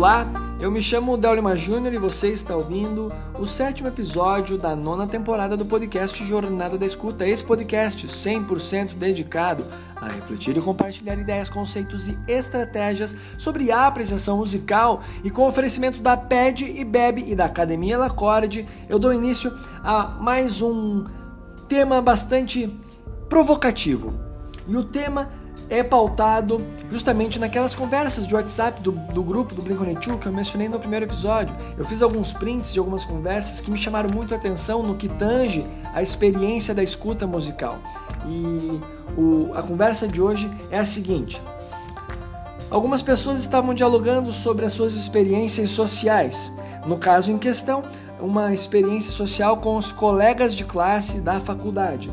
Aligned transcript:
Olá, 0.00 0.26
eu 0.58 0.70
me 0.70 0.80
chamo 0.80 1.14
Delima 1.18 1.54
Júnior 1.54 1.92
e 1.92 1.98
você 1.98 2.28
está 2.28 2.56
ouvindo 2.56 3.12
o 3.38 3.44
sétimo 3.44 3.86
episódio 3.86 4.56
da 4.56 4.74
nona 4.74 5.06
temporada 5.06 5.58
do 5.58 5.66
podcast 5.66 6.24
Jornada 6.24 6.78
da 6.78 6.86
Escuta. 6.86 7.26
Esse 7.26 7.44
podcast 7.44 8.06
100% 8.06 8.94
dedicado 8.94 9.62
a 9.96 10.08
refletir 10.08 10.56
e 10.56 10.60
compartilhar 10.62 11.16
ideias, 11.16 11.50
conceitos 11.50 12.08
e 12.08 12.16
estratégias 12.26 13.14
sobre 13.36 13.70
a 13.70 13.86
apreciação 13.86 14.38
musical 14.38 15.02
e 15.22 15.30
com 15.30 15.46
oferecimento 15.46 16.00
da 16.00 16.16
PED 16.16 16.64
e 16.64 16.82
Bebe 16.82 17.30
e 17.30 17.34
da 17.34 17.44
Academia 17.44 17.98
Lacorde, 17.98 18.66
eu 18.88 18.98
dou 18.98 19.12
início 19.12 19.54
a 19.84 20.16
mais 20.18 20.62
um 20.62 21.04
tema 21.68 22.00
bastante 22.00 22.74
provocativo. 23.28 24.29
E 24.70 24.76
o 24.76 24.84
tema 24.84 25.28
é 25.68 25.82
pautado 25.82 26.64
justamente 26.92 27.40
naquelas 27.40 27.74
conversas 27.74 28.24
de 28.24 28.32
WhatsApp 28.32 28.80
do, 28.80 28.92
do 28.92 29.20
grupo 29.20 29.52
do 29.52 29.60
Blink-182 29.62 30.18
que 30.20 30.26
eu 30.28 30.32
mencionei 30.32 30.68
no 30.68 30.78
primeiro 30.78 31.06
episódio. 31.06 31.54
Eu 31.76 31.84
fiz 31.84 32.02
alguns 32.02 32.32
prints 32.32 32.72
de 32.72 32.78
algumas 32.78 33.04
conversas 33.04 33.60
que 33.60 33.68
me 33.68 33.76
chamaram 33.76 34.08
muito 34.14 34.32
a 34.32 34.36
atenção 34.36 34.80
no 34.84 34.94
que 34.94 35.08
tange 35.08 35.66
a 35.92 36.00
experiência 36.00 36.72
da 36.72 36.84
escuta 36.84 37.26
musical. 37.26 37.78
E 38.24 38.80
o, 39.18 39.50
a 39.54 39.62
conversa 39.62 40.06
de 40.06 40.22
hoje 40.22 40.48
é 40.70 40.78
a 40.78 40.84
seguinte. 40.84 41.42
Algumas 42.70 43.02
pessoas 43.02 43.40
estavam 43.40 43.74
dialogando 43.74 44.32
sobre 44.32 44.64
as 44.64 44.72
suas 44.72 44.94
experiências 44.94 45.72
sociais. 45.72 46.52
No 46.86 46.96
caso 46.96 47.32
em 47.32 47.38
questão, 47.38 47.82
uma 48.20 48.54
experiência 48.54 49.10
social 49.10 49.56
com 49.56 49.76
os 49.76 49.90
colegas 49.90 50.54
de 50.54 50.64
classe 50.64 51.18
da 51.18 51.40
faculdade. 51.40 52.08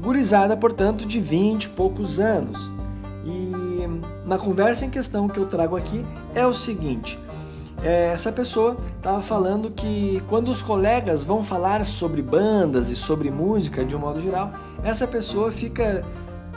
Gurizada, 0.00 0.56
portanto, 0.56 1.06
de 1.06 1.20
20 1.20 1.64
e 1.64 1.68
poucos 1.70 2.18
anos. 2.18 2.70
E 3.24 3.52
na 4.24 4.38
conversa 4.38 4.86
em 4.86 4.90
questão 4.90 5.28
que 5.28 5.38
eu 5.38 5.46
trago 5.46 5.76
aqui 5.76 6.04
é 6.34 6.46
o 6.46 6.54
seguinte: 6.54 7.18
é, 7.82 8.06
essa 8.12 8.32
pessoa 8.32 8.78
estava 8.96 9.20
falando 9.20 9.70
que 9.70 10.22
quando 10.26 10.48
os 10.48 10.62
colegas 10.62 11.22
vão 11.22 11.42
falar 11.42 11.84
sobre 11.84 12.22
bandas 12.22 12.90
e 12.90 12.96
sobre 12.96 13.30
música 13.30 13.84
de 13.84 13.94
um 13.94 13.98
modo 13.98 14.20
geral, 14.20 14.52
essa 14.82 15.06
pessoa 15.06 15.52
fica 15.52 16.02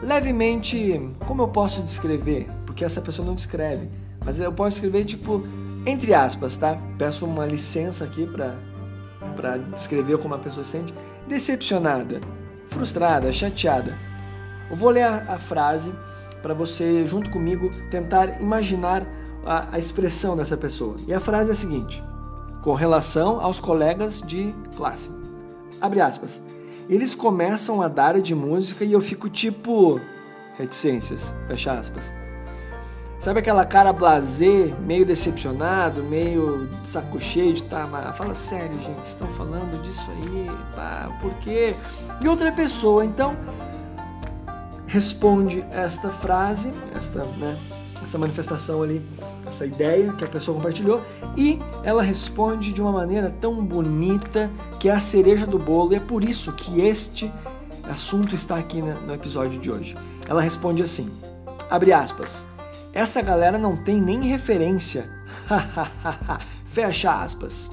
levemente. 0.01 1.01
Como 1.27 1.41
eu 1.41 1.47
posso 1.49 1.81
descrever? 1.81 2.47
Porque 2.65 2.85
essa 2.85 3.01
pessoa 3.01 3.25
não 3.25 3.35
descreve, 3.35 3.89
mas 4.23 4.39
eu 4.39 4.53
posso 4.53 4.77
escrever 4.77 5.03
tipo 5.03 5.43
entre 5.85 6.13
aspas, 6.13 6.55
tá? 6.55 6.77
Peço 6.97 7.25
uma 7.25 7.45
licença 7.45 8.05
aqui 8.05 8.25
para 8.25 9.57
descrever 9.73 10.17
como 10.17 10.33
a 10.33 10.39
pessoa 10.39 10.63
se 10.63 10.71
sente 10.71 10.93
decepcionada 11.27 12.21
frustrada, 12.73 13.31
chateada. 13.31 13.97
Eu 14.69 14.75
vou 14.75 14.89
ler 14.89 15.03
a, 15.03 15.23
a 15.29 15.39
frase 15.39 15.93
para 16.41 16.53
você, 16.53 17.05
junto 17.05 17.29
comigo, 17.29 17.69
tentar 17.89 18.41
imaginar 18.41 19.07
a, 19.45 19.75
a 19.75 19.79
expressão 19.79 20.35
dessa 20.35 20.57
pessoa. 20.57 20.97
E 21.07 21.13
a 21.13 21.19
frase 21.19 21.49
é 21.49 21.53
a 21.53 21.55
seguinte: 21.55 22.03
com 22.61 22.73
relação 22.73 23.39
aos 23.39 23.59
colegas 23.59 24.21
de 24.21 24.53
classe. 24.75 25.11
Abre 25.79 26.01
aspas. 26.01 26.41
Eles 26.89 27.15
começam 27.15 27.81
a 27.81 27.87
dar 27.87 28.19
de 28.21 28.35
música 28.35 28.83
e 28.83 28.91
eu 28.91 29.01
fico 29.01 29.29
tipo. 29.29 29.99
reticências. 30.57 31.33
Fecha 31.47 31.73
aspas. 31.73 32.11
Sabe 33.23 33.39
aquela 33.39 33.63
cara 33.63 33.93
blazer, 33.93 34.77
meio 34.81 35.05
decepcionado, 35.05 36.03
meio 36.03 36.67
saco 36.83 37.17
cheio 37.17 37.53
de 37.53 37.63
tá, 37.63 37.87
mas 37.89 38.17
fala 38.17 38.35
sério, 38.35 38.77
gente, 38.81 39.01
estão 39.01 39.29
falando 39.29 39.81
disso 39.81 40.05
aí, 40.11 40.51
pá, 40.75 41.09
por 41.21 41.33
quê? 41.35 41.73
E 42.19 42.27
outra 42.27 42.51
pessoa, 42.51 43.05
então, 43.05 43.37
responde 44.85 45.63
esta 45.71 46.09
frase, 46.09 46.73
esta, 46.93 47.23
né, 47.37 47.57
essa 48.03 48.17
manifestação 48.17 48.83
ali, 48.83 49.01
essa 49.47 49.65
ideia 49.65 50.11
que 50.11 50.25
a 50.25 50.27
pessoa 50.27 50.57
compartilhou, 50.57 51.01
e 51.37 51.61
ela 51.85 52.03
responde 52.03 52.73
de 52.73 52.81
uma 52.81 52.91
maneira 52.91 53.33
tão 53.39 53.63
bonita 53.63 54.51
que 54.81 54.89
é 54.89 54.91
a 54.91 54.99
cereja 54.99 55.47
do 55.47 55.57
bolo, 55.57 55.93
e 55.93 55.95
é 55.95 56.01
por 56.01 56.25
isso 56.25 56.51
que 56.51 56.81
este 56.81 57.31
assunto 57.83 58.35
está 58.35 58.57
aqui 58.57 58.81
no 58.81 59.13
episódio 59.13 59.61
de 59.61 59.71
hoje. 59.71 59.95
Ela 60.27 60.41
responde 60.41 60.83
assim, 60.83 61.09
abre 61.69 61.93
aspas, 61.93 62.45
essa 62.93 63.21
galera 63.21 63.57
não 63.57 63.75
tem 63.75 63.99
nem 63.99 64.21
referência. 64.21 65.09
Fecha 66.67 67.21
aspas. 67.21 67.69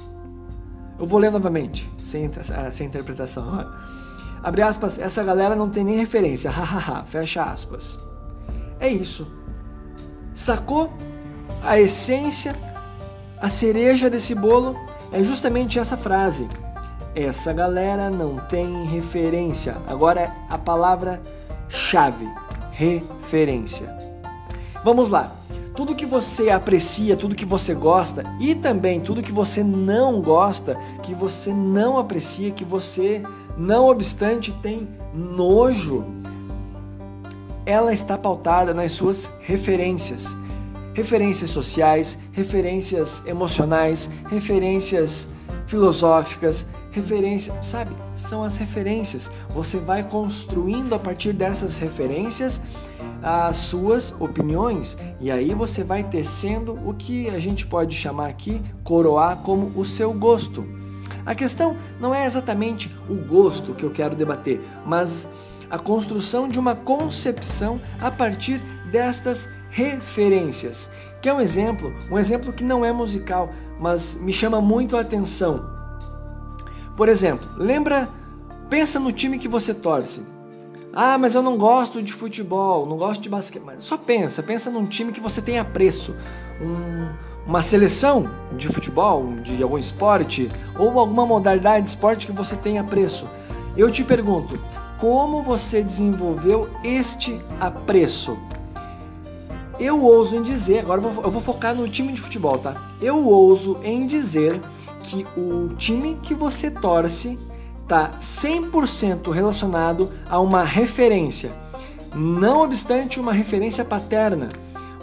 Eu 0.99 1.05
vou 1.05 1.19
ler 1.19 1.31
novamente, 1.31 1.91
sem, 2.03 2.29
sem 2.71 2.87
interpretação. 2.87 3.69
Abre 4.43 4.63
aspas, 4.63 4.97
essa 4.97 5.23
galera 5.23 5.55
não 5.55 5.69
tem 5.69 5.83
nem 5.83 5.97
referência. 5.97 6.51
Fecha 7.07 7.43
aspas. 7.43 7.99
É 8.79 8.87
isso. 8.87 9.31
Sacou 10.33 10.91
a 11.63 11.79
essência, 11.79 12.55
a 13.39 13.47
cereja 13.47 14.09
desse 14.09 14.33
bolo? 14.33 14.75
É 15.11 15.23
justamente 15.23 15.77
essa 15.77 15.95
frase. 15.95 16.49
Essa 17.13 17.53
galera 17.53 18.09
não 18.09 18.37
tem 18.37 18.85
referência. 18.85 19.77
Agora 19.85 20.33
a 20.49 20.57
palavra 20.57 21.21
chave: 21.69 22.27
referência. 22.71 24.00
Vamos 24.83 25.09
lá. 25.09 25.35
Tudo 25.75 25.95
que 25.95 26.05
você 26.05 26.49
aprecia, 26.49 27.15
tudo 27.15 27.35
que 27.35 27.45
você 27.45 27.73
gosta 27.73 28.25
e 28.39 28.53
também 28.53 28.99
tudo 28.99 29.21
que 29.21 29.31
você 29.31 29.63
não 29.63 30.21
gosta, 30.21 30.75
que 31.01 31.13
você 31.15 31.53
não 31.53 31.97
aprecia, 31.97 32.51
que 32.51 32.65
você, 32.65 33.23
não 33.57 33.87
obstante, 33.87 34.51
tem 34.61 34.87
nojo, 35.13 36.05
ela 37.65 37.93
está 37.93 38.17
pautada 38.17 38.73
nas 38.73 38.91
suas 38.91 39.29
referências. 39.41 40.35
Referências 40.93 41.51
sociais, 41.51 42.17
referências 42.33 43.25
emocionais, 43.25 44.09
referências 44.29 45.29
filosóficas, 45.67 46.65
referências, 46.91 47.55
sabe? 47.65 47.95
São 48.13 48.43
as 48.43 48.57
referências. 48.57 49.31
Você 49.53 49.77
vai 49.77 50.03
construindo 50.03 50.93
a 50.93 50.99
partir 50.99 51.31
dessas 51.31 51.77
referências 51.77 52.61
as 53.21 53.57
suas 53.57 54.13
opiniões 54.19 54.97
e 55.19 55.29
aí 55.29 55.53
você 55.53 55.83
vai 55.83 56.03
tecendo 56.03 56.79
o 56.85 56.93
que 56.93 57.29
a 57.29 57.39
gente 57.39 57.65
pode 57.67 57.95
chamar 57.95 58.27
aqui, 58.27 58.61
coroar 58.83 59.37
como 59.37 59.71
o 59.75 59.85
seu 59.85 60.13
gosto. 60.13 60.65
A 61.25 61.35
questão 61.35 61.77
não 61.99 62.13
é 62.13 62.25
exatamente 62.25 62.93
o 63.07 63.15
gosto 63.15 63.73
que 63.73 63.83
eu 63.83 63.91
quero 63.91 64.15
debater, 64.15 64.59
mas 64.85 65.27
a 65.69 65.77
construção 65.77 66.49
de 66.49 66.59
uma 66.59 66.75
concepção 66.75 67.79
a 67.99 68.11
partir 68.11 68.59
destas 68.91 69.49
referências. 69.69 70.89
Que 71.21 71.29
é 71.29 71.33
um 71.33 71.39
exemplo, 71.39 71.93
um 72.11 72.19
exemplo 72.19 72.51
que 72.51 72.63
não 72.63 72.83
é 72.83 72.91
musical, 72.91 73.49
mas 73.79 74.19
me 74.21 74.33
chama 74.33 74.59
muito 74.59 74.97
a 74.97 75.01
atenção. 75.01 75.69
Por 76.97 77.07
exemplo, 77.07 77.49
lembra, 77.57 78.09
pensa 78.69 78.99
no 78.99 79.11
time 79.11 79.39
que 79.39 79.47
você 79.47 79.73
torce. 79.73 80.23
Ah, 80.93 81.17
mas 81.17 81.35
eu 81.35 81.41
não 81.41 81.57
gosto 81.57 82.01
de 82.01 82.11
futebol, 82.11 82.85
não 82.85 82.97
gosto 82.97 83.21
de 83.21 83.29
basquete. 83.29 83.63
Mas 83.65 83.83
só 83.83 83.97
pensa, 83.97 84.43
pensa 84.43 84.69
num 84.69 84.85
time 84.85 85.13
que 85.13 85.21
você 85.21 85.41
tem 85.41 85.57
apreço, 85.57 86.15
um, 86.61 87.07
uma 87.47 87.63
seleção 87.63 88.29
de 88.57 88.67
futebol, 88.67 89.33
de 89.41 89.63
algum 89.63 89.77
esporte 89.77 90.49
ou 90.77 90.99
alguma 90.99 91.25
modalidade 91.25 91.85
de 91.85 91.89
esporte 91.89 92.27
que 92.27 92.33
você 92.33 92.57
tem 92.57 92.77
apreço. 92.77 93.27
Eu 93.77 93.89
te 93.89 94.03
pergunto, 94.03 94.59
como 94.99 95.41
você 95.41 95.81
desenvolveu 95.81 96.69
este 96.83 97.39
apreço? 97.59 98.37
Eu 99.79 100.03
ouso 100.03 100.35
em 100.35 100.43
dizer, 100.43 100.79
agora 100.79 101.01
eu 101.01 101.09
vou, 101.09 101.23
eu 101.23 101.31
vou 101.31 101.41
focar 101.41 101.73
no 101.73 101.87
time 101.87 102.11
de 102.11 102.19
futebol, 102.19 102.57
tá? 102.59 102.75
Eu 103.01 103.25
ouso 103.25 103.79
em 103.81 104.05
dizer 104.05 104.61
que 105.03 105.25
o 105.35 105.69
time 105.75 106.19
que 106.21 106.35
você 106.35 106.69
torce 106.69 107.39
está 107.91 108.13
100% 108.21 109.31
relacionado 109.31 110.13
a 110.29 110.39
uma 110.39 110.63
referência, 110.63 111.51
não 112.15 112.61
obstante 112.61 113.19
uma 113.19 113.33
referência 113.33 113.83
paterna. 113.83 114.47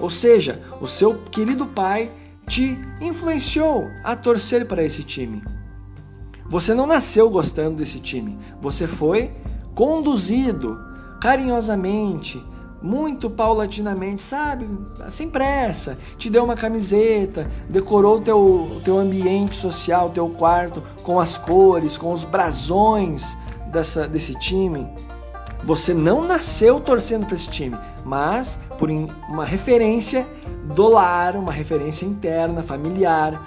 Ou 0.00 0.08
seja, 0.08 0.62
o 0.80 0.86
seu 0.86 1.18
querido 1.30 1.66
pai 1.66 2.10
te 2.46 2.78
influenciou 2.98 3.90
a 4.02 4.16
torcer 4.16 4.64
para 4.64 4.82
esse 4.82 5.02
time. 5.02 5.42
Você 6.46 6.72
não 6.72 6.86
nasceu 6.86 7.28
gostando 7.28 7.76
desse 7.76 8.00
time, 8.00 8.38
você 8.58 8.86
foi 8.86 9.32
conduzido 9.74 10.80
carinhosamente, 11.20 12.42
muito 12.80 13.28
paulatinamente, 13.28 14.22
sabe? 14.22 14.68
Sem 15.08 15.28
pressa. 15.28 15.98
Te 16.16 16.30
deu 16.30 16.44
uma 16.44 16.54
camiseta, 16.54 17.50
decorou 17.68 18.20
teu 18.20 18.80
teu 18.84 18.98
ambiente 18.98 19.56
social, 19.56 20.10
teu 20.10 20.28
quarto 20.28 20.82
com 21.02 21.18
as 21.18 21.36
cores, 21.36 21.98
com 21.98 22.12
os 22.12 22.24
brasões 22.24 23.36
dessa, 23.70 24.06
desse 24.06 24.34
time. 24.38 24.88
Você 25.64 25.92
não 25.92 26.22
nasceu 26.24 26.80
torcendo 26.80 27.26
para 27.26 27.34
esse 27.34 27.50
time, 27.50 27.76
mas 28.04 28.60
por 28.78 28.90
uma 28.90 29.44
referência 29.44 30.26
do 30.74 30.88
lar, 30.88 31.36
uma 31.36 31.52
referência 31.52 32.06
interna, 32.06 32.62
familiar, 32.62 33.42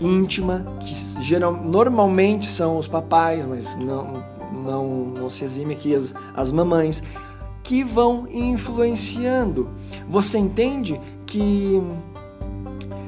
íntima, 0.00 0.64
que 0.80 0.94
geral, 1.22 1.52
normalmente 1.52 2.46
são 2.46 2.78
os 2.78 2.88
papais, 2.88 3.44
mas 3.44 3.76
não, 3.76 4.22
não, 4.64 4.86
não 4.86 5.30
se 5.30 5.44
exime 5.44 5.74
aqui 5.74 5.94
as, 5.94 6.14
as 6.34 6.50
mamães 6.50 7.02
que 7.62 7.84
vão 7.84 8.26
influenciando. 8.28 9.68
Você 10.08 10.38
entende 10.38 11.00
que 11.26 11.80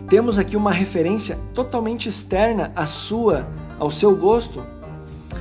temos 0.09 0.39
aqui 0.39 0.57
uma 0.57 0.73
referência 0.73 1.39
totalmente 1.53 2.09
externa 2.09 2.73
à 2.77 2.87
sua, 2.87 3.47
ao 3.79 3.91
seu 3.91 4.17
gosto. 4.17 4.63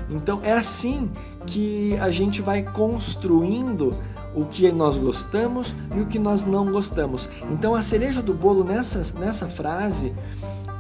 Então 0.10 0.40
é 0.44 0.54
assim 0.54 1.12
que 1.46 1.98
a 2.00 2.10
gente 2.10 2.42
vai 2.42 2.64
construindo 2.64 3.96
o 4.36 4.46
que 4.46 4.72
nós 4.72 4.98
gostamos 4.98 5.76
e 5.96 6.00
o 6.00 6.06
que 6.06 6.18
nós 6.18 6.44
não 6.44 6.72
gostamos. 6.72 7.30
Então 7.52 7.76
a 7.76 7.82
cereja 7.82 8.22
do 8.22 8.34
bolo 8.34 8.64
nessa, 8.64 9.20
nessa 9.20 9.48
frase, 9.48 10.14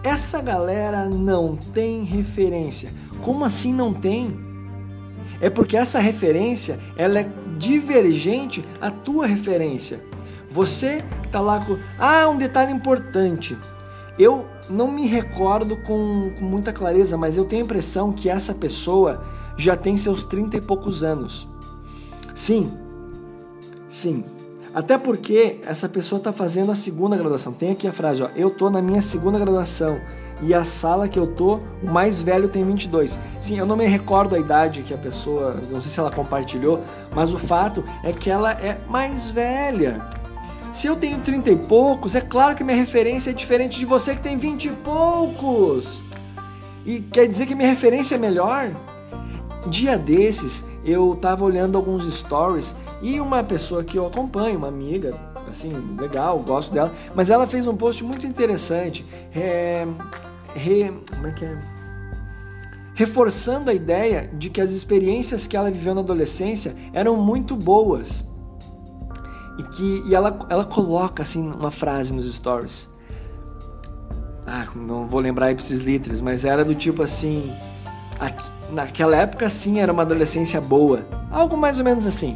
essa 0.03 0.41
galera 0.41 1.07
não 1.07 1.56
tem 1.56 2.03
referência. 2.03 2.91
Como 3.21 3.45
assim 3.45 3.74
não 3.74 3.94
tem? 3.94 4.38
É 5.39 5.50
porque 5.50 5.77
essa 5.77 6.00
referência 6.00 6.79
ela 6.97 7.19
é 7.19 7.29
divergente 7.57 8.63
à 8.81 8.91
tua 8.91 9.25
referência. 9.25 10.03
Você 10.50 11.03
está 11.25 11.39
lá 11.39 11.59
com. 11.65 11.77
Ah, 11.97 12.27
um 12.27 12.38
detalhe 12.38 12.71
importante. 12.71 13.57
Eu 14.17 14.45
não 14.69 14.91
me 14.91 15.07
recordo 15.07 15.77
com, 15.77 16.31
com 16.38 16.45
muita 16.45 16.71
clareza, 16.71 17.17
mas 17.17 17.38
eu 17.38 17.45
tenho 17.45 17.63
a 17.63 17.65
impressão 17.65 18.11
que 18.11 18.29
essa 18.29 18.53
pessoa 18.53 19.23
já 19.57 19.75
tem 19.75 19.97
seus 19.97 20.23
30 20.23 20.57
e 20.57 20.61
poucos 20.61 21.03
anos. 21.03 21.47
Sim, 22.35 22.71
sim. 23.89 24.23
Até 24.73 24.97
porque 24.97 25.59
essa 25.65 25.88
pessoa 25.88 26.17
está 26.17 26.33
fazendo 26.33 26.71
a 26.71 26.75
segunda 26.75 27.15
graduação. 27.15 27.53
Tem 27.53 27.71
aqui 27.71 27.88
a 27.88 27.94
frase, 27.94 28.23
ó, 28.23 28.29
eu 28.35 28.50
tô 28.50 28.69
na 28.69 28.81
minha 28.81 29.01
segunda 29.01 29.38
graduação 29.38 30.00
e 30.45 30.54
a 30.54 30.66
sala 30.66 31.07
que 31.07 31.18
eu 31.18 31.25
tô, 31.25 31.60
o 31.81 31.90
mais 31.90 32.22
velho 32.22 32.50
tem 32.50 32.66
22. 32.66 33.18
Sim, 33.40 33.57
eu 33.57 33.66
não 33.66 33.78
me 33.78 33.88
recordo 33.88 34.36
a 34.36 34.40
idade 34.40 34.81
que 34.81 34.94
a 34.94 34.98
pessoa, 34.98 35.62
não 35.72 35.80
sei 35.80 35.90
se 35.90 36.00
ela 36.00 36.12
compartilhou, 36.12 36.84
mas 37.12 37.34
o 37.34 37.40
fato 37.40 37.84
é 38.04 38.12
que 38.12 38.30
ela 38.30 38.51
é 38.51 38.78
mais 38.90 39.30
velha. 39.30 40.01
Se 40.72 40.88
eu 40.88 40.95
tenho 40.95 41.19
30 41.19 41.51
e 41.51 41.56
poucos, 41.56 42.13
é 42.16 42.22
claro 42.22 42.56
que 42.56 42.63
minha 42.63 42.75
referência 42.75 43.30
é 43.30 43.34
diferente 43.34 43.80
de 43.80 43.86
você 43.86 44.16
que 44.16 44.22
tem 44.22 44.38
20 44.38 44.66
e 44.66 44.69
poucos. 44.72 46.01
E 46.86 47.00
quer 47.00 47.28
dizer 47.28 47.46
que 47.46 47.56
minha 47.56 47.69
referência 47.69 48.16
é 48.16 48.18
melhor? 48.18 48.72
Dia 49.68 49.98
desses, 49.98 50.66
eu 50.84 51.18
tava 51.22 51.46
olhando 51.46 51.78
alguns 51.78 52.12
stories 52.13 52.75
e 53.01 53.22
uma 53.22 53.42
pessoa 53.44 53.84
que 53.84 53.98
eu 53.98 54.06
acompanho, 54.06 54.57
uma 54.57 54.68
amiga, 54.68 55.18
assim, 55.50 55.74
legal, 55.98 56.39
gosto 56.39 56.74
dela, 56.74 56.92
mas 57.16 57.30
ela 57.30 57.48
fez 57.48 57.68
um 57.68 57.78
post 57.78 58.04
muito 58.04 58.25
interessante, 58.25 59.06
é, 59.34 59.88
re, 60.55 60.91
como 61.11 61.27
é 61.27 61.31
que 61.31 61.45
é? 61.45 61.57
reforçando 62.94 63.69
a 63.69 63.73
ideia 63.73 64.29
de 64.33 64.50
que 64.50 64.61
as 64.61 64.71
experiências 64.71 65.47
que 65.47 65.57
ela 65.57 65.71
viveu 65.71 65.95
na 65.95 66.01
adolescência 66.01 66.75
eram 66.94 67.15
muito 67.17 67.55
boas. 67.55 68.23
E 69.57 69.63
que 69.63 70.03
e 70.07 70.15
ela, 70.15 70.39
ela 70.50 70.65
coloca 70.65 71.23
assim 71.23 71.47
uma 71.51 71.71
frase 71.71 72.13
nos 72.13 72.31
stories. 72.33 72.88
Ah, 74.45 74.67
não 74.75 75.07
vou 75.07 75.19
lembrar 75.19 75.51
ipsis 75.51 75.79
litteris, 75.79 76.21
mas 76.21 76.44
era 76.44 76.65
do 76.65 76.75
tipo 76.75 77.01
assim, 77.01 77.51
aqui, 78.19 78.44
naquela 78.71 79.15
época 79.15 79.50
sim 79.50 79.79
era 79.79 79.91
uma 79.91 80.03
adolescência 80.03 80.59
boa. 80.59 81.05
Algo 81.31 81.55
mais 81.57 81.79
ou 81.79 81.85
menos 81.85 82.05
assim. 82.05 82.35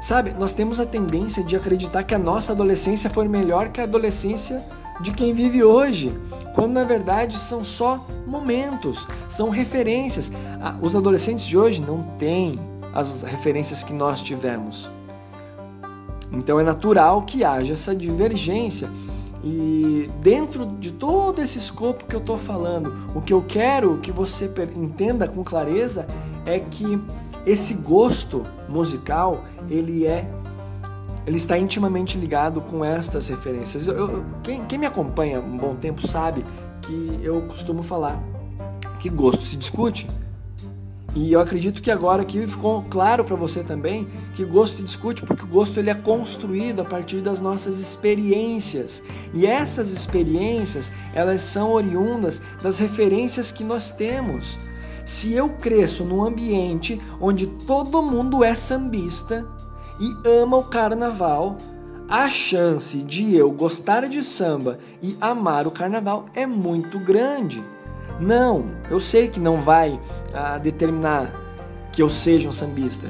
Sabe, 0.00 0.30
nós 0.38 0.52
temos 0.52 0.80
a 0.80 0.86
tendência 0.86 1.44
de 1.44 1.56
acreditar 1.56 2.04
que 2.04 2.14
a 2.14 2.18
nossa 2.18 2.52
adolescência 2.52 3.10
foi 3.10 3.28
melhor 3.28 3.68
que 3.68 3.80
a 3.80 3.84
adolescência 3.84 4.64
de 5.00 5.12
quem 5.12 5.32
vive 5.32 5.62
hoje, 5.64 6.12
quando 6.54 6.72
na 6.72 6.84
verdade 6.84 7.36
são 7.36 7.64
só 7.64 8.06
momentos, 8.26 9.06
são 9.28 9.48
referências. 9.48 10.32
Ah, 10.60 10.74
os 10.80 10.94
adolescentes 10.94 11.46
de 11.46 11.56
hoje 11.56 11.80
não 11.80 12.02
têm 12.18 12.58
as 12.92 13.22
referências 13.22 13.82
que 13.82 13.92
nós 13.92 14.20
tivemos. 14.20 14.90
Então 16.32 16.60
é 16.60 16.62
natural 16.62 17.22
que 17.22 17.44
haja 17.44 17.72
essa 17.72 17.94
divergência. 17.94 18.88
E 19.42 20.10
dentro 20.20 20.66
de 20.78 20.92
todo 20.92 21.40
esse 21.40 21.58
escopo 21.58 22.04
que 22.04 22.14
eu 22.14 22.20
estou 22.20 22.36
falando, 22.36 22.94
o 23.14 23.22
que 23.22 23.32
eu 23.32 23.42
quero 23.46 23.98
que 23.98 24.12
você 24.12 24.50
entenda 24.76 25.26
com 25.26 25.42
clareza 25.42 26.06
é 26.44 26.60
que 26.60 27.00
esse 27.46 27.72
gosto 27.74 28.44
musical 28.68 29.44
ele 29.70 30.06
é 30.06 30.28
ele 31.26 31.36
está 31.36 31.58
intimamente 31.58 32.18
ligado 32.18 32.60
com 32.60 32.84
estas 32.84 33.28
referências. 33.28 33.86
Eu, 33.86 33.94
eu, 33.96 34.24
quem, 34.42 34.64
quem 34.64 34.78
me 34.78 34.86
acompanha 34.86 35.40
um 35.40 35.56
bom 35.56 35.74
tempo 35.76 36.06
sabe 36.06 36.44
que 36.82 37.20
eu 37.22 37.42
costumo 37.42 37.82
falar 37.82 38.20
que 39.00 39.08
gosto 39.08 39.42
se 39.44 39.56
discute. 39.56 40.08
E 41.12 41.32
eu 41.32 41.40
acredito 41.40 41.82
que 41.82 41.90
agora 41.90 42.22
aqui 42.22 42.46
ficou 42.46 42.84
claro 42.84 43.24
para 43.24 43.34
você 43.34 43.64
também 43.64 44.06
que 44.36 44.44
gosto 44.44 44.76
se 44.76 44.82
discute 44.82 45.22
porque 45.24 45.42
o 45.42 45.48
gosto 45.48 45.80
ele 45.80 45.90
é 45.90 45.94
construído 45.94 46.82
a 46.82 46.84
partir 46.84 47.20
das 47.20 47.40
nossas 47.40 47.80
experiências. 47.80 49.02
E 49.34 49.44
essas 49.44 49.92
experiências, 49.92 50.92
elas 51.12 51.42
são 51.42 51.72
oriundas 51.72 52.40
das 52.62 52.78
referências 52.78 53.50
que 53.50 53.64
nós 53.64 53.90
temos. 53.90 54.56
Se 55.04 55.32
eu 55.32 55.48
cresço 55.48 56.04
num 56.04 56.22
ambiente 56.22 57.00
onde 57.20 57.48
todo 57.48 58.00
mundo 58.00 58.44
é 58.44 58.54
sambista 58.54 59.44
e 60.00 60.16
ama 60.26 60.56
o 60.56 60.64
carnaval, 60.64 61.58
a 62.08 62.28
chance 62.28 62.98
de 63.02 63.36
eu 63.36 63.50
gostar 63.52 64.08
de 64.08 64.24
samba 64.24 64.78
e 65.02 65.16
amar 65.20 65.66
o 65.66 65.70
carnaval 65.70 66.26
é 66.34 66.46
muito 66.46 66.98
grande. 66.98 67.62
Não, 68.18 68.66
eu 68.90 68.98
sei 68.98 69.28
que 69.28 69.38
não 69.38 69.60
vai 69.60 70.00
ah, 70.34 70.58
determinar 70.58 71.32
que 71.92 72.02
eu 72.02 72.08
seja 72.08 72.48
um 72.48 72.52
sambista. 72.52 73.08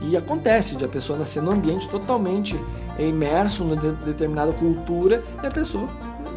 E 0.00 0.16
acontece 0.16 0.76
de 0.76 0.84
a 0.84 0.88
pessoa 0.88 1.18
nascer 1.18 1.42
num 1.42 1.52
ambiente 1.52 1.88
totalmente 1.88 2.58
imerso 2.98 3.64
numa 3.64 3.76
determinada 3.76 4.52
cultura 4.52 5.22
e 5.42 5.46
a 5.46 5.50
pessoa 5.50 5.88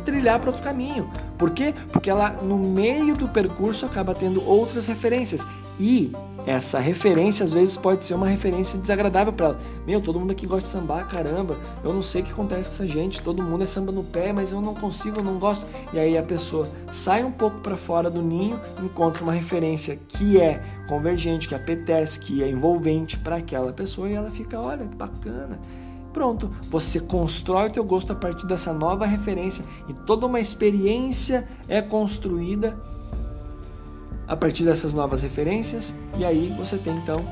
trilhar 0.05 0.39
para 0.39 0.51
outro 0.51 0.63
caminho. 0.63 1.09
Por 1.37 1.49
quê? 1.49 1.73
Porque 1.91 2.09
ela, 2.09 2.29
no 2.29 2.57
meio 2.57 3.15
do 3.15 3.27
percurso, 3.27 3.85
acaba 3.85 4.13
tendo 4.13 4.47
outras 4.47 4.85
referências. 4.85 5.45
E 5.79 6.11
essa 6.45 6.79
referência, 6.79 7.43
às 7.43 7.53
vezes, 7.53 7.75
pode 7.75 8.05
ser 8.05 8.13
uma 8.13 8.27
referência 8.27 8.79
desagradável 8.79 9.33
para 9.33 9.47
ela. 9.47 9.59
Meu, 9.85 9.99
todo 9.99 10.19
mundo 10.19 10.31
aqui 10.31 10.45
gosta 10.45 10.67
de 10.67 10.73
sambar, 10.73 11.07
caramba. 11.09 11.57
Eu 11.83 11.91
não 11.91 12.01
sei 12.01 12.21
o 12.21 12.25
que 12.25 12.31
acontece 12.31 12.69
com 12.69 12.75
essa 12.75 12.87
gente. 12.87 13.21
Todo 13.21 13.41
mundo 13.41 13.63
é 13.63 13.65
samba 13.65 13.91
no 13.91 14.03
pé, 14.03 14.31
mas 14.31 14.51
eu 14.51 14.61
não 14.61 14.75
consigo, 14.75 15.19
eu 15.19 15.23
não 15.23 15.39
gosto. 15.39 15.65
E 15.91 15.99
aí 15.99 16.17
a 16.17 16.23
pessoa 16.23 16.69
sai 16.91 17.23
um 17.23 17.31
pouco 17.31 17.59
para 17.61 17.75
fora 17.75 18.09
do 18.09 18.21
ninho, 18.21 18.59
encontra 18.81 19.23
uma 19.23 19.33
referência 19.33 19.99
que 20.07 20.39
é 20.39 20.61
convergente, 20.87 21.47
que 21.47 21.55
apetece, 21.55 22.19
que 22.19 22.43
é 22.43 22.49
envolvente 22.49 23.17
para 23.17 23.37
aquela 23.37 23.73
pessoa 23.73 24.09
e 24.09 24.13
ela 24.13 24.29
fica, 24.29 24.59
olha, 24.59 24.85
que 24.85 24.95
bacana. 24.95 25.59
Pronto, 26.13 26.49
você 26.69 26.99
constrói 27.01 27.67
o 27.67 27.71
teu 27.71 27.83
gosto 27.83 28.13
a 28.13 28.15
partir 28.15 28.47
dessa 28.47 28.71
nova 28.71 29.05
referência 29.05 29.65
e 29.89 29.93
toda 29.93 30.25
uma 30.25 30.39
experiência 30.39 31.45
é 31.67 31.81
construída 31.81 32.77
a 34.27 34.35
partir 34.35 34.63
dessas 34.63 34.93
novas 34.93 35.21
referências 35.21 35.95
e 36.17 36.25
aí 36.25 36.53
você 36.57 36.77
tem 36.77 36.95
então 36.97 37.23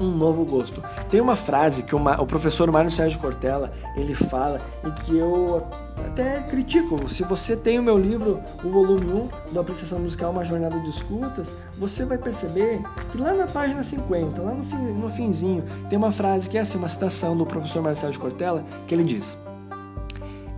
um 0.00 0.10
novo 0.10 0.44
gosto. 0.44 0.82
Tem 1.10 1.20
uma 1.20 1.36
frase 1.36 1.82
que 1.82 1.94
o 1.94 2.26
professor 2.26 2.70
Mário 2.70 2.90
Sérgio 2.90 3.18
Cortella 3.18 3.72
ele 3.96 4.14
fala 4.14 4.60
e 4.84 4.90
que 5.02 5.16
eu 5.16 5.66
até 6.06 6.40
critico. 6.42 7.08
Se 7.08 7.24
você 7.24 7.56
tem 7.56 7.78
o 7.78 7.82
meu 7.82 7.98
livro, 7.98 8.40
o 8.62 8.70
volume 8.70 9.06
1 9.06 9.52
do 9.52 9.60
Apreciação 9.60 9.98
Musical, 9.98 10.30
Uma 10.30 10.44
Jornada 10.44 10.78
de 10.78 10.88
Escutas, 10.88 11.52
você 11.76 12.04
vai 12.04 12.18
perceber 12.18 12.80
que 13.10 13.18
lá 13.18 13.32
na 13.32 13.46
página 13.46 13.82
50, 13.82 14.40
lá 14.40 14.52
no, 14.52 14.64
fim, 14.64 14.76
no 14.76 15.08
finzinho, 15.08 15.64
tem 15.88 15.98
uma 15.98 16.12
frase 16.12 16.48
que 16.48 16.56
é 16.56 16.60
assim, 16.60 16.78
uma 16.78 16.88
citação 16.88 17.36
do 17.36 17.44
professor 17.44 17.82
Mário 17.82 17.98
Sérgio 17.98 18.20
Cortella, 18.20 18.64
que 18.86 18.94
ele 18.94 19.04
diz... 19.04 19.36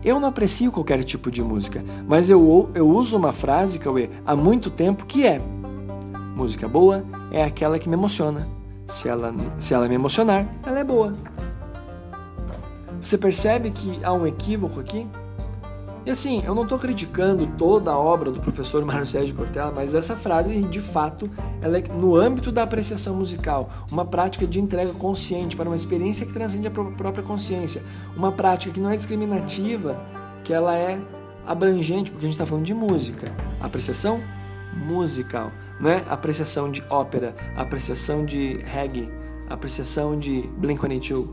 Eu 0.05 0.19
não 0.19 0.29
aprecio 0.29 0.73
qualquer 0.73 1.05
tipo 1.05 1.31
de 1.31 1.43
música, 1.43 1.81
mas 2.07 2.31
eu, 2.31 2.71
eu 2.75 2.89
uso 2.89 3.17
uma 3.17 3.33
frase, 3.33 3.79
Cauê, 3.79 4.09
há 4.25 4.35
muito 4.35 4.71
tempo 4.71 5.05
que 5.05 5.27
é 5.27 5.41
Música 6.41 6.67
boa 6.67 7.05
é 7.31 7.45
aquela 7.45 7.79
que 7.79 7.87
me 7.87 7.95
emociona. 7.95 8.49
Se 8.87 9.09
ela, 9.11 9.31
se 9.59 9.75
ela 9.75 9.87
me 9.87 9.95
emocionar, 9.95 10.47
ela 10.65 10.79
é 10.79 10.85
boa. 10.85 11.15
Você 12.99 13.19
percebe 13.19 13.71
que 13.71 14.03
há 14.03 14.11
um 14.11 14.27
equívoco 14.27 14.81
aqui? 14.81 15.07
Assim, 16.11 16.43
eu 16.45 16.55
não 16.55 16.65
estou 16.65 16.79
criticando 16.79 17.47
toda 17.47 17.91
a 17.91 17.99
obra 17.99 18.31
do 18.31 18.41
professor 18.41 18.85
Mário 18.85 19.07
Sérgio 19.07 19.35
Cortella, 19.35 19.71
mas 19.71 19.95
essa 19.95 20.17
frase, 20.17 20.61
de 20.63 20.81
fato, 20.81 21.31
ela 21.61 21.79
é 21.79 21.83
no 21.83 22.17
âmbito 22.17 22.51
da 22.51 22.63
apreciação 22.63 23.15
musical, 23.15 23.71
uma 23.91 24.05
prática 24.05 24.47
de 24.47 24.61
entrega 24.61 24.93
consciente 24.93 25.57
para 25.57 25.69
uma 25.69 25.77
experiência 25.77 26.27
que 26.27 26.33
transcende 26.33 26.67
a 26.67 26.71
própria 26.71 27.23
consciência, 27.23 27.83
uma 28.17 28.33
prática 28.33 28.75
que 28.75 28.81
não 28.81 28.91
é 28.91 28.97
discriminativa, 28.97 30.01
que 30.45 30.53
ela 30.53 30.77
é 30.77 31.01
abrangente, 31.47 32.11
porque 32.11 32.27
a 32.27 32.29
gente 32.29 32.35
está 32.35 32.47
falando 32.47 32.65
de 32.65 32.75
música. 32.75 33.33
Apreciação 33.61 34.21
musical 34.87 35.51
né? 35.81 36.05
Apreciação 36.09 36.71
de 36.71 36.85
ópera, 36.91 37.33
apreciação 37.57 38.25
de 38.25 38.59
reggae, 38.59 39.11
apreciação 39.49 40.19
de 40.19 40.43
Blink-182. 40.61 41.27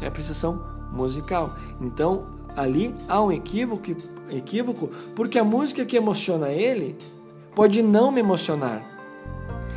É 0.00 0.06
apreciação 0.06 0.64
musical. 0.92 1.56
Então, 1.80 2.39
ali 2.56 2.94
há 3.08 3.22
um 3.22 3.32
equívoco, 3.32 3.96
equívoco, 4.30 4.88
porque 5.14 5.38
a 5.38 5.44
música 5.44 5.84
que 5.84 5.96
emociona 5.96 6.48
ele 6.48 6.96
pode 7.54 7.82
não 7.82 8.10
me 8.10 8.20
emocionar. 8.20 8.82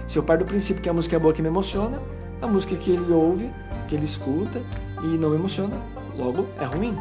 Se 0.07 0.17
eu 0.17 0.23
paro 0.23 0.39
do 0.39 0.45
princípio 0.45 0.81
que 0.81 0.89
a 0.89 0.93
música 0.93 1.15
é 1.15 1.19
boa 1.19 1.33
que 1.33 1.41
me 1.41 1.47
emociona, 1.47 2.01
a 2.41 2.47
música 2.47 2.75
que 2.75 2.91
ele 2.91 3.11
ouve, 3.11 3.49
que 3.87 3.95
ele 3.95 4.05
escuta 4.05 4.61
e 5.03 5.07
não 5.17 5.29
me 5.29 5.35
emociona, 5.37 5.75
logo 6.17 6.45
é 6.59 6.65
ruim. 6.65 6.95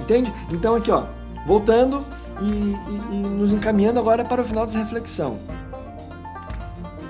Entende? 0.00 0.32
Então 0.52 0.74
aqui, 0.74 0.90
ó, 0.90 1.04
voltando 1.46 2.04
e, 2.40 2.44
e, 2.44 3.16
e 3.16 3.16
nos 3.16 3.52
encaminhando 3.52 3.98
agora 3.98 4.24
para 4.24 4.42
o 4.42 4.44
final 4.44 4.66
dessa 4.66 4.78
reflexão. 4.78 5.38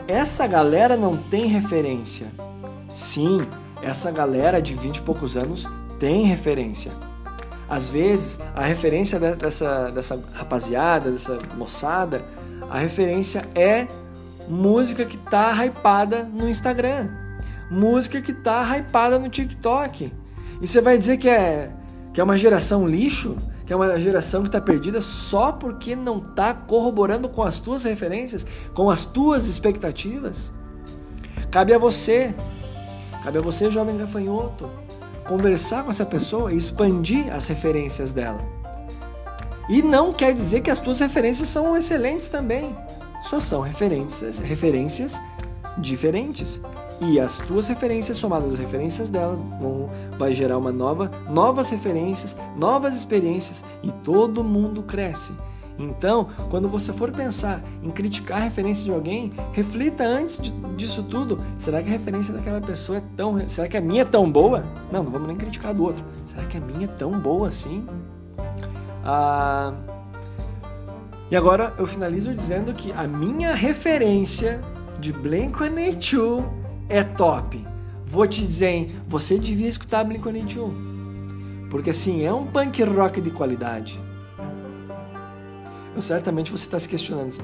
Essa 0.07 0.47
galera 0.47 0.97
não 0.97 1.17
tem 1.17 1.47
referência. 1.47 2.29
Sim, 2.95 3.41
essa 3.83 4.11
galera 4.11 4.61
de 4.61 4.75
20 4.75 4.97
e 4.97 5.03
poucos 5.03 5.37
anos 5.37 5.69
tem 5.99 6.25
referência. 6.25 6.91
Às 7.71 7.89
vezes, 7.89 8.41
a 8.53 8.65
referência 8.65 9.21
dessa, 9.37 9.93
dessa 9.93 10.21
rapaziada, 10.33 11.13
dessa 11.13 11.39
moçada, 11.57 12.21
a 12.69 12.79
referência 12.79 13.49
é 13.55 13.87
música 14.49 15.05
que 15.05 15.17
tá 15.17 15.65
hypada 15.65 16.25
no 16.25 16.49
Instagram, 16.49 17.09
música 17.71 18.21
que 18.21 18.33
tá 18.33 18.77
hypada 18.77 19.21
no 19.21 19.29
TikTok. 19.29 20.13
E 20.61 20.67
você 20.67 20.81
vai 20.81 20.99
dizer 20.99 21.17
que 21.19 21.29
é, 21.29 21.71
que 22.13 22.21
é 22.21 22.25
uma 22.25 22.37
geração 22.37 22.89
lixo? 22.89 23.37
Que 23.65 23.73
é 23.73 23.77
uma 23.77 24.01
geração 24.01 24.43
que 24.43 24.49
está 24.49 24.61
perdida 24.61 25.01
só 25.01 25.53
porque 25.53 25.95
não 25.95 26.19
está 26.19 26.53
corroborando 26.53 27.29
com 27.29 27.45
as 27.45 27.61
tuas 27.61 27.85
referências, 27.85 28.45
com 28.75 28.91
as 28.91 29.05
tuas 29.05 29.47
expectativas? 29.47 30.51
Cabe 31.53 31.73
a 31.73 31.79
você, 31.79 32.35
cabe 33.23 33.39
a 33.39 33.41
você, 33.41 33.71
jovem 33.71 33.97
gafanhoto, 33.97 34.69
conversar 35.31 35.85
com 35.85 35.91
essa 35.91 36.05
pessoa 36.05 36.53
e 36.53 36.57
expandir 36.57 37.33
as 37.33 37.47
referências 37.47 38.11
dela. 38.11 38.45
E 39.69 39.81
não 39.81 40.13
quer 40.13 40.35
dizer 40.35 40.61
que 40.61 40.73
as 40.73 40.81
tuas 40.81 40.99
referências 40.99 41.49
são 41.49 41.77
excelentes 41.77 42.29
também. 42.29 42.77
Só 43.23 43.39
são 43.39 43.61
referências, 43.61 44.41
referências 44.41 45.21
diferentes. 45.79 46.61
E 47.01 47.21
as 47.21 47.39
tuas 47.39 47.69
referências 47.69 48.19
somadas 48.19 48.55
às 48.55 48.59
referências 48.59 49.09
dela 49.09 49.37
vão 49.61 49.89
vai 50.19 50.35
gerar 50.35 50.59
uma 50.59 50.73
nova, 50.73 51.09
novas 51.31 51.71
referências, 51.71 52.37
novas 52.57 52.97
experiências 52.97 53.65
e 53.85 53.93
todo 54.03 54.43
mundo 54.43 54.83
cresce. 54.83 55.33
Então, 55.81 56.29
quando 56.51 56.69
você 56.69 56.93
for 56.93 57.11
pensar 57.11 57.63
em 57.83 57.91
criticar 57.91 58.39
a 58.39 58.45
referência 58.45 58.85
de 58.85 58.91
alguém, 58.91 59.33
reflita 59.53 60.05
antes 60.05 60.39
de, 60.39 60.53
disso 60.77 61.03
tudo. 61.03 61.43
Será 61.57 61.83
que 61.83 61.89
a 61.89 61.93
referência 61.93 62.35
daquela 62.35 62.61
pessoa 62.61 62.99
é 62.99 63.03
tão. 63.17 63.49
Será 63.49 63.67
que 63.67 63.79
a 63.79 63.81
minha 63.81 64.03
é 64.03 64.05
tão 64.05 64.31
boa? 64.31 64.63
Não, 64.93 65.03
não 65.03 65.11
vamos 65.11 65.29
nem 65.29 65.37
criticar 65.37 65.73
do 65.73 65.85
outro. 65.85 66.05
Será 66.27 66.45
que 66.45 66.59
a 66.59 66.61
minha 66.61 66.85
é 66.85 66.89
tão 66.89 67.19
boa 67.19 67.49
assim? 67.49 67.87
Ah, 69.03 69.73
e 71.31 71.37
agora 71.37 71.73
eu 71.79 71.87
finalizo 71.87 72.35
dizendo 72.35 72.75
que 72.75 72.93
a 72.93 73.07
minha 73.07 73.55
referência 73.55 74.61
de 74.99 75.15
Blink-182 75.15 76.45
é 76.89 77.03
top. 77.03 77.67
Vou 78.05 78.27
te 78.27 78.45
dizer, 78.45 78.69
hein, 78.69 78.91
você 79.09 79.39
devia 79.39 79.69
escutar 79.69 80.05
Blink-182. 80.05 80.91
Porque 81.71 81.91
assim, 81.91 82.25
é 82.25 82.33
um 82.35 82.47
punk 82.47 82.83
rock 82.83 83.21
de 83.21 83.31
qualidade. 83.31 84.10
Eu 85.95 86.03
certamente 86.03 86.51
você 86.51 86.65
está 86.65 86.79
se 86.79 86.89
questionando, 86.89 87.29
assim, 87.29 87.43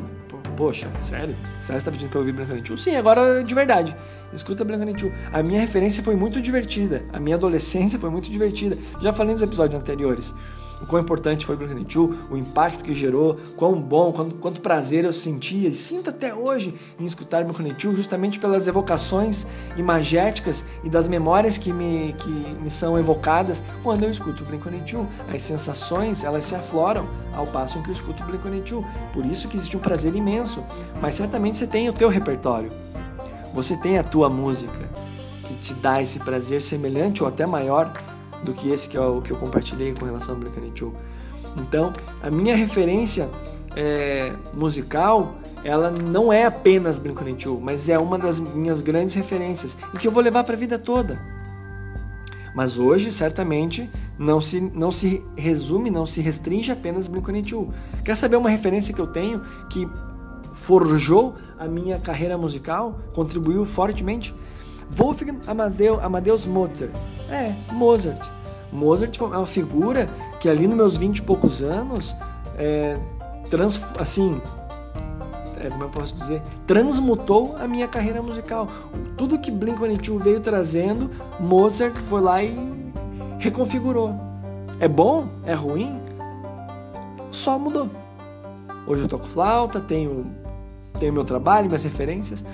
poxa, 0.57 0.89
sério? 0.99 1.35
Sério 1.61 1.79
está 1.79 1.91
pedindo 1.91 2.11
para 2.11 2.21
ouvir 2.21 2.33
Blink-182? 2.33 2.77
Sim, 2.79 2.97
agora 2.97 3.43
de 3.43 3.55
verdade. 3.55 3.97
Escuta 4.33 4.65
Blink-182. 4.65 5.13
A 5.33 5.43
minha 5.43 5.61
referência 5.61 6.03
foi 6.03 6.15
muito 6.15 6.41
divertida. 6.41 7.05
A 7.13 7.19
minha 7.19 7.37
adolescência 7.37 7.99
foi 7.99 8.11
muito 8.11 8.31
divertida. 8.31 8.79
Já 9.01 9.13
falei 9.13 9.33
nos 9.33 9.43
episódios 9.43 9.81
anteriores 9.81 10.35
o 10.81 10.87
quão 10.87 11.01
importante 11.01 11.47
foi 11.47 11.57
Blink-182, 11.57 12.15
o 12.31 12.37
impacto 12.37 12.85
que 12.85 12.95
gerou, 12.95 13.39
quão 13.57 13.81
bom, 13.81 14.13
quanto, 14.13 14.35
quanto 14.37 14.61
prazer 14.61 15.05
eu 15.05 15.13
sentia 15.13 15.69
e 15.69 15.75
sinto 15.75 16.11
até 16.11 16.35
hoje 16.35 16.75
em 16.99 17.07
escutar 17.07 17.45
Blink-182, 17.45 17.97
justamente 17.97 18.39
pelas 18.39 18.69
evocações 18.69 19.47
imagéticas 19.77 20.65
e 20.85 20.91
das 20.91 21.09
memórias 21.09 21.57
que 21.57 21.73
me, 21.73 22.15
que 22.19 22.31
me 22.31 22.69
são 22.69 22.99
evocadas 22.99 23.63
quando 23.83 24.05
eu 24.05 24.11
escuto 24.11 24.45
Blink-182. 24.45 25.07
As 25.35 25.43
sensações, 25.43 26.25
elas 26.25 26.45
se 26.45 26.55
afloram 26.55 27.09
ao 27.35 27.47
passo 27.47 27.79
em 27.79 27.83
que 27.83 27.89
eu 27.89 27.95
escuto 27.95 28.23
Blink-182. 28.25 28.85
Por 29.13 29.25
isso 29.25 29.49
que 29.49 29.57
existe 29.57 29.77
um 29.77 29.81
prazer 29.81 30.15
imenso, 30.15 30.63
mas 31.01 31.15
certamente 31.15 31.57
você 31.57 31.67
tem 31.67 31.89
o 31.89 31.93
teu 31.93 32.09
repertório. 32.09 32.71
Você 33.55 33.77
tem 33.79 33.97
a 33.99 34.05
tua 34.05 34.29
música 34.29 34.87
que 35.47 35.55
te 35.55 35.75
dá 35.75 36.03
esse 36.03 36.19
prazer 36.19 36.61
semelhante 36.61 37.23
ou 37.23 37.29
até 37.29 37.47
maior 37.47 37.91
do 38.47 38.55
que 38.55 38.71
esse 38.71 38.89
que 38.89 38.97
é 38.97 39.01
o 39.01 39.21
que 39.21 39.31
eu 39.31 39.37
compartilhei 39.37 39.93
com 39.93 40.07
relação 40.07 40.35
ao 40.35 40.41
Blink-182. 40.41 40.93
Então, 41.57 41.93
a 42.23 42.31
minha 42.31 42.55
referência 42.55 43.29
é, 43.75 44.33
musical, 44.55 45.37
ela 45.63 45.91
não 45.91 46.33
é 46.33 46.45
apenas 46.45 46.99
Blink-182, 46.99 47.61
mas 47.61 47.89
é 47.89 47.99
uma 47.99 48.19
das 48.19 48.41
minhas 48.41 48.81
grandes 48.81 49.15
referências 49.15 49.77
e 49.93 49.99
que 49.99 50.09
eu 50.09 50.13
vou 50.13 50.23
levar 50.23 50.45
para 50.45 50.55
a 50.55 50.59
vida 50.59 50.79
toda. 50.79 51.21
Mas 52.55 52.79
hoje, 52.79 53.13
certamente, 53.13 53.91
não 54.19 54.41
se, 54.41 54.59
não 54.61 54.91
se 54.91 55.23
resume, 55.37 55.91
não 55.91 56.07
se 56.07 56.23
restringe 56.23 56.73
apenas 56.73 57.07
Blink-182. 57.07 57.69
Quer 58.03 58.17
saber 58.17 58.37
uma 58.37 58.49
referência 58.49 58.95
que 58.95 59.01
eu 59.01 59.07
tenho 59.07 59.43
que 59.69 59.87
forjou 60.55 61.35
a 61.59 61.67
minha 61.67 61.99
carreira 61.99 62.39
musical, 62.39 62.99
contribuiu 63.15 63.67
fortemente? 63.67 64.35
Wolfgang 64.91 65.39
Amadeus, 65.47 66.03
Amadeus 66.03 66.47
Mozart. 66.47 66.91
É, 67.31 67.53
Mozart. 67.73 68.36
Mozart 68.77 69.19
é 69.19 69.25
uma 69.25 69.47
figura 69.47 70.09
que 70.39 70.49
ali 70.49 70.67
nos 70.67 70.77
meus 70.77 70.97
20 70.97 71.19
e 71.19 71.23
poucos 71.23 71.63
anos, 71.63 72.15
é, 72.59 72.99
trans, 73.51 73.81
assim, 73.99 74.41
é, 75.59 75.71
como 75.71 75.85
eu 75.85 75.89
posso 75.89 76.15
dizer, 76.15 76.43
transmutou 76.67 77.57
a 77.59 77.67
minha 77.67 77.89
carreira 77.89 78.21
musical. 78.21 78.69
Tudo 79.17 79.39
que 79.39 79.51
Blink-182 79.51 80.23
veio 80.23 80.41
trazendo, 80.41 81.11
Mozart 81.41 81.97
foi 81.97 82.21
lá 82.21 82.43
e 82.43 82.55
reconfigurou. 83.39 84.15
É 84.79 84.87
bom? 84.87 85.27
É 85.45 85.55
ruim? 85.55 85.99
Só 87.31 87.59
mudou. 87.59 87.91
Hoje 88.87 89.03
eu 89.03 89.09
toco 89.09 89.25
flauta, 89.25 89.81
tenho, 89.81 90.27
tenho 91.01 91.13
meu 91.13 91.25
trabalho, 91.25 91.67
minhas 91.67 91.83
referências, 91.83 92.45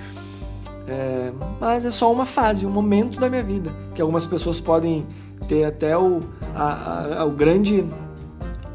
é, 0.87 1.31
mas 1.59 1.85
é 1.85 1.91
só 1.91 2.11
uma 2.11 2.25
fase, 2.25 2.65
um 2.65 2.69
momento 2.69 3.19
da 3.19 3.29
minha 3.29 3.43
vida, 3.43 3.71
que 3.95 4.01
algumas 4.01 4.25
pessoas 4.25 4.59
podem 4.59 5.05
ter 5.47 5.63
até 5.63 5.97
o, 5.97 6.19
a, 6.55 7.19
a, 7.19 7.25
o 7.25 7.31
grande 7.31 7.85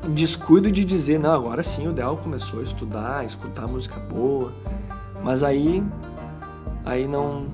descuido 0.08 0.70
de 0.70 0.84
dizer, 0.84 1.18
não, 1.18 1.32
agora 1.32 1.62
sim 1.62 1.86
o 1.86 1.92
Del 1.92 2.16
começou 2.16 2.60
a 2.60 2.62
estudar, 2.62 3.18
a 3.18 3.24
escutar 3.24 3.66
música 3.66 3.98
boa, 4.00 4.52
mas 5.22 5.42
aí 5.42 5.82
aí 6.84 7.06
não 7.06 7.46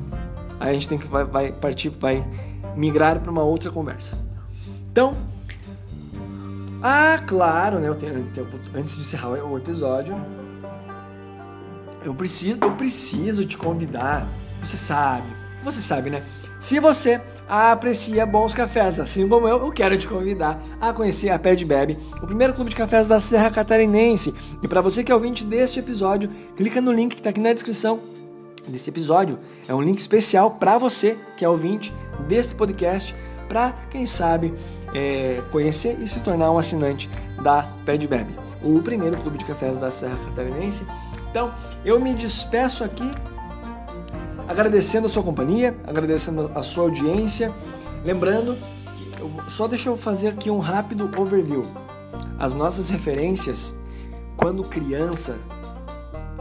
aí 0.60 0.70
a 0.70 0.72
gente 0.72 0.88
tem 0.88 0.98
que 0.98 1.08
vai, 1.08 1.24
vai 1.24 1.52
partir 1.52 1.88
vai 1.88 2.24
migrar 2.76 3.20
para 3.20 3.30
uma 3.30 3.42
outra 3.42 3.70
conversa. 3.70 4.16
Então, 4.90 5.14
ah, 6.82 7.20
claro, 7.26 7.78
né? 7.78 7.88
Eu 7.88 7.94
tenho, 7.94 8.18
eu 8.18 8.24
tenho, 8.24 8.46
antes 8.74 8.94
de 8.94 9.00
encerrar 9.00 9.30
o 9.30 9.56
episódio, 9.56 10.14
eu 12.04 12.14
preciso, 12.14 12.58
eu 12.62 12.72
preciso 12.72 13.44
te 13.46 13.56
convidar 13.56 14.28
você 14.64 14.76
sabe, 14.76 15.26
você 15.62 15.82
sabe, 15.82 16.10
né? 16.10 16.22
Se 16.58 16.80
você 16.80 17.20
aprecia 17.46 18.24
bons 18.24 18.54
cafés, 18.54 18.98
assim 18.98 19.28
como 19.28 19.46
eu, 19.46 19.58
eu 19.58 19.70
quero 19.70 19.98
te 19.98 20.08
convidar 20.08 20.58
a 20.80 20.92
conhecer 20.92 21.28
a 21.28 21.38
Pé 21.38 21.54
Bebe, 21.56 21.98
o 22.22 22.26
primeiro 22.26 22.54
clube 22.54 22.70
de 22.70 22.76
cafés 22.76 23.06
da 23.06 23.20
Serra 23.20 23.50
Catarinense. 23.50 24.34
E 24.62 24.68
para 24.68 24.80
você 24.80 25.04
que 25.04 25.12
é 25.12 25.14
ouvinte 25.14 25.44
deste 25.44 25.78
episódio, 25.78 26.30
clica 26.56 26.80
no 26.80 26.90
link 26.90 27.14
que 27.14 27.20
está 27.20 27.28
aqui 27.28 27.40
na 27.40 27.52
descrição 27.52 28.00
deste 28.66 28.88
episódio. 28.88 29.38
É 29.68 29.74
um 29.74 29.82
link 29.82 29.98
especial 29.98 30.52
para 30.52 30.78
você 30.78 31.18
que 31.36 31.44
é 31.44 31.48
ouvinte 31.48 31.92
deste 32.26 32.54
podcast, 32.54 33.14
para 33.46 33.72
quem 33.90 34.06
sabe 34.06 34.54
é, 34.94 35.42
conhecer 35.52 35.98
e 36.00 36.08
se 36.08 36.20
tornar 36.20 36.50
um 36.50 36.56
assinante 36.56 37.10
da 37.42 37.64
Pé 37.84 37.98
Bebe, 37.98 38.34
o 38.62 38.80
primeiro 38.80 39.20
clube 39.20 39.36
de 39.36 39.44
cafés 39.44 39.76
da 39.76 39.90
Serra 39.90 40.16
Catarinense. 40.24 40.86
Então, 41.34 41.52
eu 41.84 41.98
me 41.98 42.14
despeço 42.14 42.84
aqui 42.84 43.10
agradecendo 44.46 45.08
a 45.08 45.10
sua 45.10 45.24
companhia, 45.24 45.76
agradecendo 45.84 46.48
a 46.54 46.62
sua 46.62 46.84
audiência. 46.84 47.52
Lembrando 48.04 48.56
que 48.96 49.50
só 49.50 49.66
deixa 49.66 49.88
eu 49.88 49.96
fazer 49.96 50.28
aqui 50.28 50.48
um 50.48 50.60
rápido 50.60 51.10
overview. 51.20 51.66
As 52.38 52.54
nossas 52.54 52.88
referências, 52.88 53.74
quando 54.36 54.62
criança, 54.62 55.36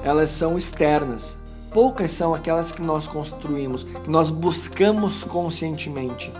elas 0.03 0.29
são 0.29 0.59
externas. 0.59 1.39
Poucas 1.71 2.11
são 2.11 2.35
aquelas 2.35 2.71
que 2.71 2.83
nós 2.83 3.07
construímos, 3.07 3.81
que 3.81 4.11
nós 4.11 4.29
buscamos 4.29 5.23
conscientemente. 5.23 6.31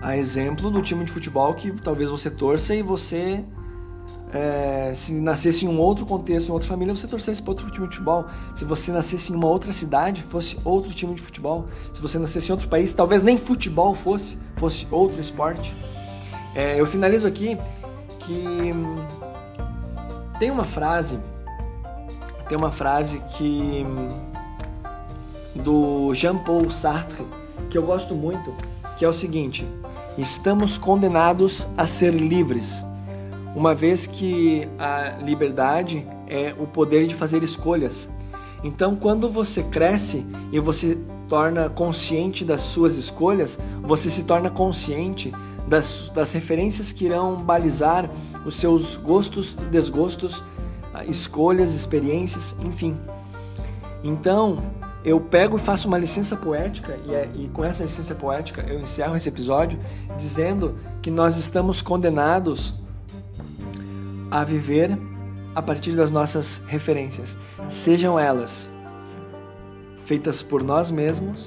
A 0.00 0.16
exemplo 0.16 0.70
do 0.70 0.80
time 0.80 1.04
de 1.04 1.12
futebol 1.12 1.52
que 1.52 1.72
talvez 1.72 2.08
você 2.08 2.30
torça 2.30 2.74
e 2.74 2.80
você 2.82 3.44
é, 4.32 4.92
se 4.94 5.12
nascesse 5.14 5.64
em 5.64 5.68
um 5.68 5.78
outro 5.78 6.06
contexto, 6.06 6.48
em 6.48 6.52
outra 6.52 6.68
família, 6.68 6.94
você 6.94 7.06
torcesse 7.06 7.42
para 7.42 7.50
outro 7.50 7.70
time 7.70 7.88
de 7.88 7.94
futebol. 7.94 8.26
Se 8.54 8.64
você 8.64 8.92
nascesse 8.92 9.32
em 9.32 9.36
uma 9.36 9.48
outra 9.48 9.72
cidade, 9.72 10.22
fosse 10.22 10.56
outro 10.64 10.92
time 10.92 11.14
de 11.14 11.22
futebol. 11.22 11.66
Se 11.92 12.00
você 12.00 12.18
nascesse 12.18 12.48
em 12.48 12.52
outro 12.52 12.68
país, 12.68 12.92
talvez 12.92 13.22
nem 13.22 13.36
futebol 13.36 13.94
fosse, 13.94 14.38
fosse 14.56 14.86
outro 14.90 15.20
esporte. 15.20 15.74
É, 16.54 16.80
eu 16.80 16.86
finalizo 16.86 17.26
aqui 17.26 17.58
que 18.20 18.72
hum, 18.72 18.96
tem 20.38 20.50
uma 20.50 20.64
frase, 20.64 21.18
tem 22.48 22.56
uma 22.56 22.70
frase 22.70 23.20
que 23.36 23.84
hum, 23.84 24.08
do 25.56 26.14
Jean-Paul 26.14 26.70
Sartre 26.70 27.26
que 27.68 27.76
eu 27.76 27.82
gosto 27.82 28.14
muito, 28.14 28.54
que 28.96 29.04
é 29.04 29.08
o 29.08 29.12
seguinte: 29.12 29.66
estamos 30.16 30.78
condenados 30.78 31.68
a 31.76 31.86
ser 31.86 32.14
livres 32.14 32.84
uma 33.54 33.74
vez 33.74 34.06
que 34.06 34.68
a 34.78 35.18
liberdade 35.22 36.06
é 36.26 36.54
o 36.58 36.66
poder 36.66 37.06
de 37.06 37.14
fazer 37.14 37.42
escolhas. 37.42 38.08
Então, 38.62 38.94
quando 38.94 39.28
você 39.28 39.62
cresce 39.62 40.24
e 40.52 40.60
você 40.60 40.98
torna 41.28 41.68
consciente 41.68 42.44
das 42.44 42.60
suas 42.60 42.96
escolhas, 42.96 43.58
você 43.82 44.10
se 44.10 44.24
torna 44.24 44.50
consciente 44.50 45.32
das, 45.66 46.10
das 46.12 46.32
referências 46.32 46.92
que 46.92 47.04
irão 47.04 47.36
balizar 47.36 48.10
os 48.44 48.56
seus 48.56 48.96
gostos, 48.96 49.54
desgostos, 49.70 50.44
escolhas, 51.08 51.74
experiências, 51.74 52.56
enfim. 52.60 52.96
Então, 54.02 54.62
eu 55.04 55.20
pego 55.20 55.56
e 55.56 55.60
faço 55.60 55.88
uma 55.88 55.96
licença 55.96 56.36
poética, 56.36 56.98
e, 57.06 57.14
é, 57.14 57.28
e, 57.34 57.48
com 57.48 57.64
essa 57.64 57.82
licença 57.82 58.14
poética 58.14 58.62
eu 58.68 58.80
encerro 58.80 59.16
esse 59.16 59.28
episódio 59.28 59.78
dizendo 60.16 60.74
que 61.00 61.10
nós 61.10 61.36
estamos 61.36 61.80
condenados 61.80 62.74
a 64.30 64.44
viver 64.44 64.98
a 65.54 65.60
partir 65.60 65.92
das 65.92 66.10
nossas 66.10 66.62
referências, 66.66 67.36
sejam 67.68 68.18
elas 68.18 68.70
feitas 70.04 70.42
por 70.42 70.62
nós 70.62 70.90
mesmos, 70.90 71.46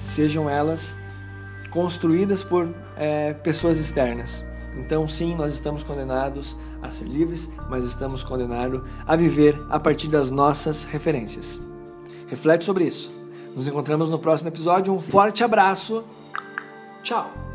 sejam 0.00 0.48
elas 0.48 0.96
construídas 1.70 2.42
por 2.42 2.68
é, 2.96 3.32
pessoas 3.34 3.78
externas. 3.78 4.44
Então, 4.76 5.06
sim, 5.08 5.34
nós 5.34 5.52
estamos 5.52 5.82
condenados 5.82 6.56
a 6.82 6.90
ser 6.90 7.04
livres, 7.04 7.48
mas 7.68 7.84
estamos 7.84 8.22
condenados 8.22 8.82
a 9.06 9.16
viver 9.16 9.60
a 9.68 9.78
partir 9.78 10.08
das 10.08 10.30
nossas 10.30 10.84
referências. 10.84 11.60
Reflete 12.28 12.64
sobre 12.64 12.84
isso. 12.84 13.12
Nos 13.54 13.66
encontramos 13.66 14.08
no 14.08 14.18
próximo 14.18 14.48
episódio. 14.48 14.92
Um 14.94 15.00
forte 15.00 15.42
abraço. 15.42 16.04
Tchau. 17.02 17.49